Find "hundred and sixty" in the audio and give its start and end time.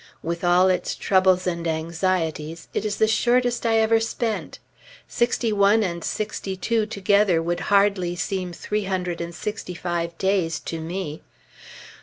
8.85-9.75